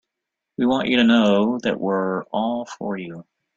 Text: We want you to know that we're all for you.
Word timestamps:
We 0.57 0.65
want 0.65 0.87
you 0.87 0.97
to 0.97 1.03
know 1.03 1.59
that 1.61 1.79
we're 1.79 2.23
all 2.31 2.65
for 2.65 2.97
you. 2.97 3.23